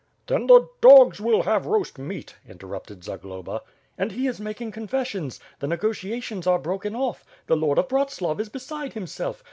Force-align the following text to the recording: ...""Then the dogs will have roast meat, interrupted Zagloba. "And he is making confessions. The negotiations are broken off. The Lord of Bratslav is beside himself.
...""Then 0.25 0.47
the 0.47 0.67
dogs 0.81 1.21
will 1.21 1.43
have 1.43 1.67
roast 1.67 1.99
meat, 1.99 2.35
interrupted 2.49 3.03
Zagloba. 3.03 3.61
"And 3.99 4.11
he 4.13 4.25
is 4.25 4.39
making 4.41 4.71
confessions. 4.71 5.39
The 5.59 5.67
negotiations 5.67 6.47
are 6.47 6.57
broken 6.57 6.95
off. 6.95 7.23
The 7.45 7.55
Lord 7.55 7.77
of 7.77 7.87
Bratslav 7.87 8.39
is 8.39 8.49
beside 8.49 8.93
himself. 8.93 9.39